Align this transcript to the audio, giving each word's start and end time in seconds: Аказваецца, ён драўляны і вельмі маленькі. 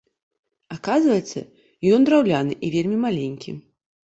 Аказваецца, 0.75 1.39
ён 1.99 2.09
драўляны 2.09 2.59
і 2.69 2.73
вельмі 2.77 2.97
маленькі. 3.07 3.51